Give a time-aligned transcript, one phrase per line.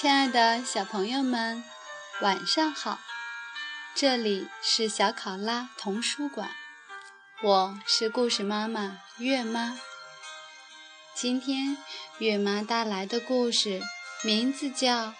[0.00, 1.64] 亲爱的小朋友们，
[2.20, 3.00] 晚上好！
[3.96, 6.48] 这里是小考拉童书馆，
[7.42, 9.76] 我是故事妈妈月妈。
[11.16, 11.76] 今天
[12.18, 13.82] 月妈带来的故事
[14.22, 15.06] 名字叫《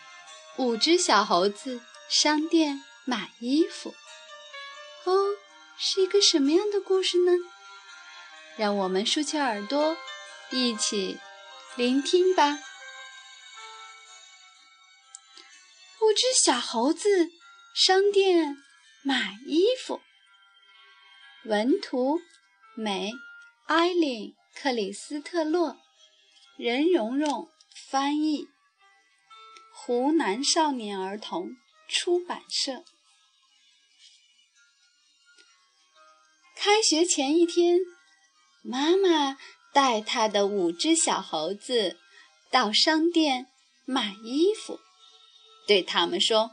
[0.58, 3.96] 五只小猴子商店买衣服》。
[5.10, 5.30] 哦，
[5.76, 7.32] 是一个什么样的故事呢？
[8.56, 9.96] 让我们竖起耳朵，
[10.52, 11.18] 一起
[11.74, 12.60] 聆听吧。
[16.08, 17.28] 五只小猴子
[17.74, 18.56] 商店
[19.02, 20.00] 买衣服，
[21.44, 22.18] 文图
[22.74, 23.12] 美
[23.66, 25.76] 艾琳克里斯特洛，
[26.56, 27.50] 任蓉蓉
[27.90, 28.48] 翻译，
[29.74, 31.50] 湖南少年儿童
[31.90, 32.82] 出版社。
[36.56, 37.80] 开学前一天，
[38.62, 39.36] 妈妈
[39.74, 41.98] 带她的五只小猴子
[42.50, 43.46] 到商店
[43.84, 44.80] 买衣服。
[45.68, 46.52] 对他们说：“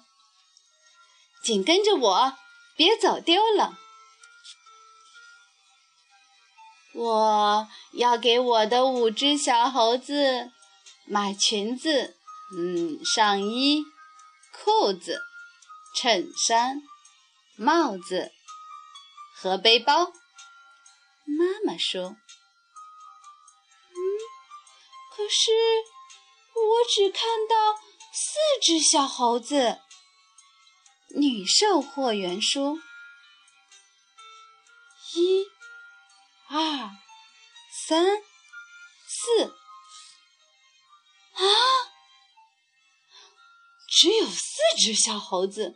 [1.41, 2.37] 紧跟着我，
[2.75, 3.79] 别走丢了。
[6.93, 10.51] 我要给我的五只小猴子
[11.05, 12.17] 买裙子、
[12.57, 13.85] 嗯，上衣、
[14.51, 15.21] 裤子、
[15.95, 16.81] 衬衫、
[17.55, 18.33] 帽子
[19.37, 20.11] 和背包。”
[21.25, 22.01] 妈妈说
[23.95, 23.95] ：“嗯，
[25.15, 25.53] 可是
[26.53, 27.79] 我只看到……”
[28.17, 29.81] 四只小猴子，
[31.09, 32.77] 女售货员说
[35.15, 35.45] ：“一、
[36.47, 36.91] 二、
[37.85, 38.23] 三、
[39.05, 39.43] 四，
[41.33, 41.43] 啊，
[43.89, 45.75] 只有四只小猴子。”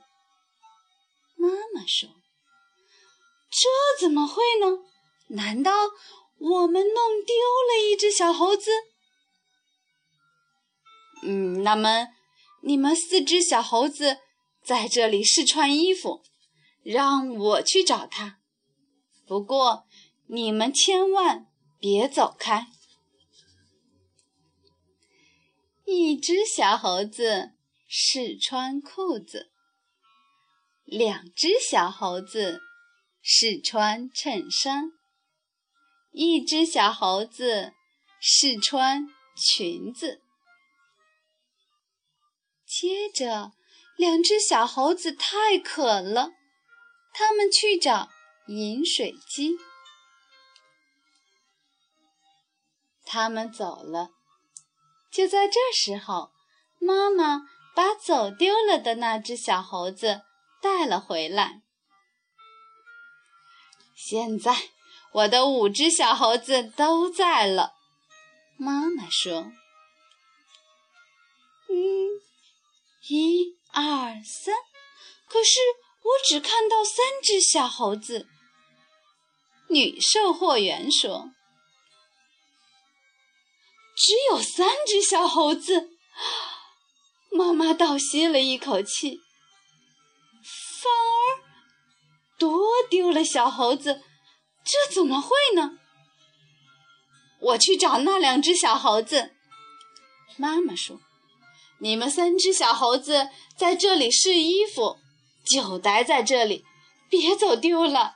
[1.35, 2.09] 妈妈说
[3.51, 3.67] ：“这
[3.99, 4.77] 怎么会呢？
[5.27, 5.73] 难道
[6.37, 7.35] 我们弄丢
[7.67, 8.71] 了一只小猴子？”
[11.23, 12.07] 嗯，那么。
[12.61, 14.17] 你们四只小猴子
[14.63, 16.21] 在这里试穿衣服，
[16.83, 18.39] 让我去找他。
[19.25, 19.85] 不过
[20.27, 21.47] 你们千万
[21.79, 22.67] 别走开。
[25.85, 27.53] 一只小猴子
[27.87, 29.49] 试穿裤子，
[30.85, 32.61] 两只小猴子
[33.21, 34.91] 试穿衬衫，
[36.11, 37.73] 一只小猴子
[38.19, 40.21] 试穿裙子。
[42.79, 43.51] 接着，
[43.97, 46.31] 两只小猴子太渴了，
[47.11, 48.07] 他们去找
[48.47, 49.57] 饮水机。
[53.03, 54.11] 他们走了，
[55.11, 56.31] 就在这时候，
[56.79, 60.21] 妈妈把走丢了的那只小猴子
[60.61, 61.61] 带了回来。
[63.93, 64.55] 现在，
[65.11, 67.73] 我的五只小猴子都在了。
[68.55, 69.51] 妈妈说。
[71.67, 72.28] 嗯
[73.09, 74.55] 一二三，
[75.27, 75.59] 可是
[76.03, 78.27] 我只看到三只小猴子。
[79.69, 81.31] 女售货员说
[83.97, 85.89] ：“只有三只小猴子。”
[87.31, 89.19] 妈妈倒吸了一口气，
[90.81, 91.41] 反而
[92.37, 94.03] 多丢了小猴子，
[94.63, 95.79] 这怎么会呢？
[97.39, 99.35] 我去找那两只小猴子。
[100.37, 101.01] 妈妈说。
[101.81, 104.97] 你们三只小猴子在这里试衣服，
[105.45, 106.65] 就待在这里，
[107.09, 108.15] 别走丢了。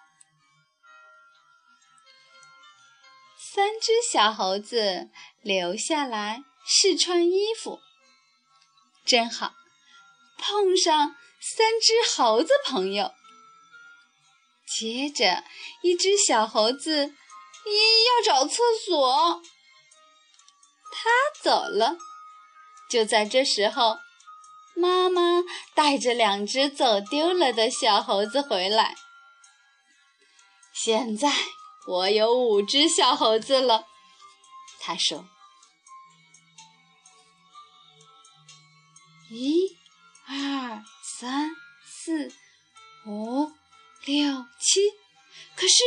[3.38, 5.09] 三只小猴子
[5.41, 7.79] 留下来试穿衣服，
[9.06, 9.53] 真好，
[10.38, 13.13] 碰上三只猴子朋友。
[14.66, 15.44] 接着，
[15.84, 19.41] 一只小猴子要找厕所，
[20.91, 21.09] 他
[21.41, 21.95] 走了。
[22.94, 23.98] 就在这时候，
[24.76, 25.42] 妈妈
[25.74, 28.94] 带着两只走丢了的小猴子回来。
[30.75, 31.28] 现在
[31.88, 33.88] 我有五只小猴子了，
[34.80, 35.28] 她说
[39.31, 39.75] ：“一、
[40.28, 40.84] 二、
[41.19, 41.50] 三、
[41.84, 42.31] 四、
[43.07, 43.51] 五、
[44.06, 44.92] 六、七。
[45.56, 45.84] 可是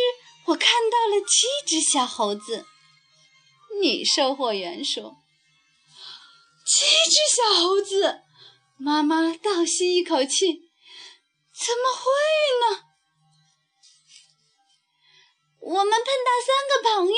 [0.46, 2.66] 我看到了七只小猴子。”
[3.80, 5.18] 女售货员说。
[6.66, 8.22] 七只小猴子，
[8.76, 10.72] 妈妈倒吸一口气，
[11.54, 12.02] 怎么会
[12.60, 12.82] 呢？
[15.60, 17.16] 我们碰到三个朋友。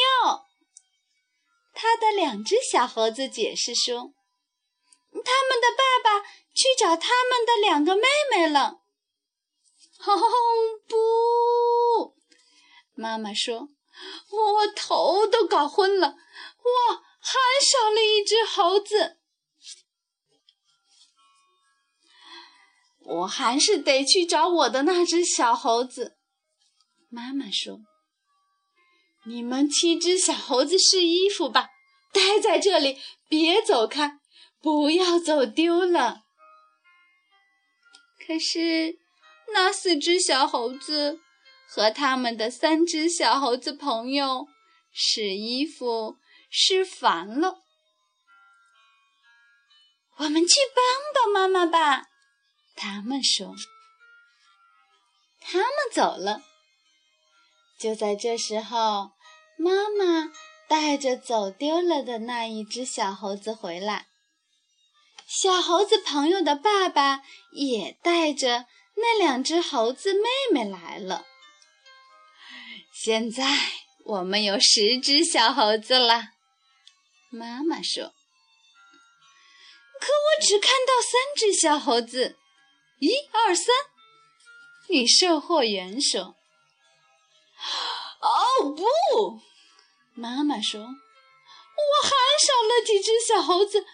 [1.72, 4.12] 他的两只小猴子解释说
[5.24, 6.20] ：“他们的爸爸
[6.54, 8.80] 去找他们的两个妹妹了。”
[10.04, 10.20] 哦
[10.86, 12.14] 不！
[12.94, 13.68] 妈妈说
[14.30, 19.14] ：“我头都搞昏了，我还少了一只猴子。”
[23.08, 26.18] 我还是得去找我的那只小猴子。
[27.08, 27.80] 妈妈说
[29.24, 31.70] ：“你们七只小猴子试衣服吧，
[32.12, 34.18] 待在这里，别走开，
[34.60, 36.24] 不要走丢了。”
[38.26, 38.98] 可是，
[39.54, 41.18] 那四只小猴子
[41.66, 44.46] 和他们的三只小猴子朋友
[44.92, 46.18] 试衣服
[46.50, 47.62] 试烦了。
[50.18, 52.04] 我们去帮帮妈妈吧，
[52.78, 53.56] 他们说。
[55.40, 56.42] 他们走了。
[57.78, 59.10] 就在这时候，
[59.56, 60.32] 妈妈
[60.68, 64.06] 带着走丢了的那一只小猴子回来。
[65.26, 67.22] 小猴子朋友的爸爸
[67.52, 71.26] 也带着那两只猴子妹妹来了。
[72.92, 73.44] 现在
[74.04, 76.30] 我们有十只小猴子了，
[77.30, 78.14] 妈妈说。
[80.00, 82.38] 可我只看到三只小猴子，
[82.98, 83.74] 一二三。
[84.88, 86.36] 女售货员说
[88.20, 89.40] ：“哦不！”
[90.14, 90.88] 妈妈说：“我
[92.02, 92.10] 还
[92.40, 93.84] 少了几只小猴子。”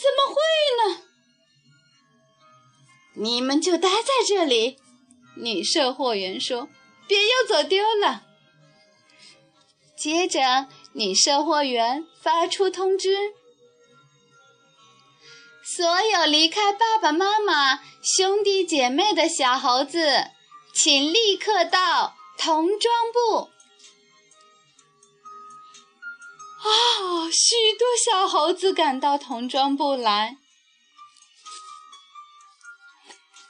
[0.00, 0.34] 怎么会
[0.94, 1.02] 呢？
[3.14, 4.78] 你们就待在这里。
[5.34, 6.68] 女售货员说
[7.08, 8.24] ：“别又走丢了。”
[9.98, 13.34] 接着，女售货员发出通知：
[15.76, 20.30] 所有离开爸爸妈妈、兄弟姐妹的小猴子，
[20.72, 23.50] 请立刻到童装部。
[26.60, 27.30] 啊！
[27.30, 30.38] 许多小猴子赶到童装部来。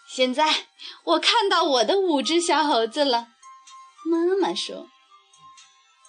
[0.08, 0.66] 现在
[1.04, 3.28] 我看到我的五只小猴子了，
[4.04, 4.88] 妈妈说。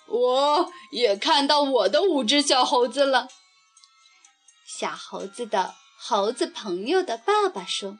[0.07, 3.27] 我也看到我的五只小猴子了。
[4.65, 8.00] 小猴子的猴子朋友的爸爸说：“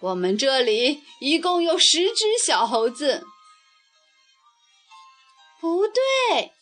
[0.00, 3.26] 我们这里一共有十只小猴子。”
[5.60, 6.52] 不对。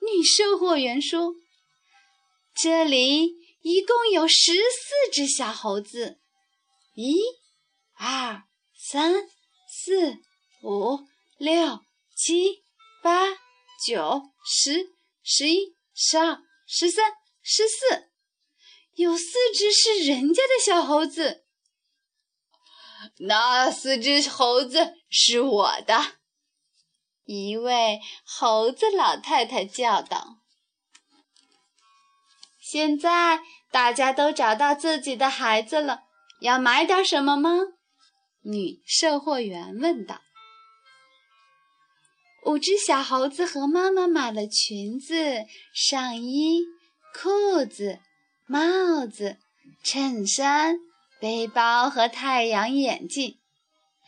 [0.00, 1.34] 女售货员说
[2.54, 6.20] ：“这里一共有十四只小猴子，
[6.94, 7.20] 一、
[7.94, 8.44] 二、
[8.74, 9.28] 三、
[9.68, 10.18] 四、
[10.62, 11.00] 五、
[11.36, 11.80] 六、
[12.14, 12.62] 七、
[13.02, 13.26] 八、
[13.84, 14.92] 九、十、
[15.22, 18.07] 十一、十二、十三、十四，
[18.98, 19.24] 有四
[19.54, 21.44] 只是人家的小猴子。
[23.20, 26.18] 那四只猴子是我的。”
[27.24, 30.38] 一位猴子老太太叫道
[32.58, 33.40] ：“现在
[33.70, 36.00] 大家都找到自己的孩子了，
[36.40, 37.50] 要买点什么吗？”
[38.42, 40.22] 女售货员问道。
[42.46, 46.64] 五只小猴子和妈妈买了裙子、上衣、
[47.14, 48.00] 裤子、
[48.48, 49.36] 帽子、
[49.84, 50.78] 衬衫、
[51.20, 53.38] 背包和太阳眼镜，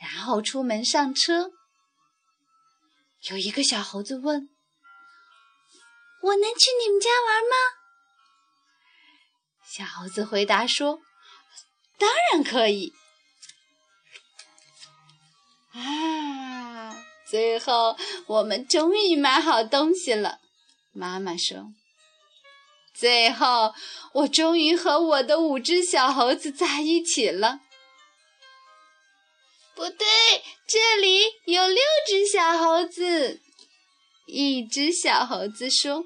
[0.01, 1.51] 然后出门上车。
[3.29, 4.49] 有一个小猴子问
[6.23, 7.55] ：“我能去你们家玩吗？”
[9.69, 11.03] 小猴子回答说
[11.99, 12.95] ：“当然可以。”
[15.73, 16.97] 啊！
[17.29, 17.95] 最后
[18.27, 20.41] 我们终于买好东西了，
[20.93, 21.75] 妈妈说
[22.93, 23.75] ：“最后
[24.13, 27.61] 我终于和我的五只小猴子在一起了。”
[29.75, 30.07] 不对，
[30.67, 33.41] 这里有六只小猴子。
[34.27, 36.05] 一只小猴子说：“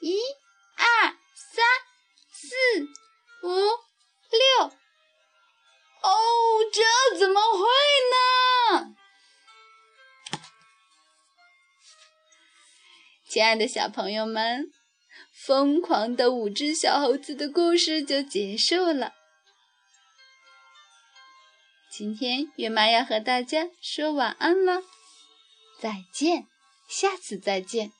[0.00, 0.18] 一、
[0.76, 1.64] 二、三、
[2.30, 2.54] 四、
[3.42, 4.70] 五、六。”
[6.00, 6.10] 哦，
[6.72, 7.66] 这怎么会
[8.12, 8.94] 呢？
[13.28, 14.72] 亲爱的小朋友们，
[15.32, 19.12] 疯狂的五只小猴子的故事就结束了。
[21.90, 24.82] 今天月妈要和大家说晚安了，
[25.80, 26.46] 再见，
[26.88, 27.92] 下次再见。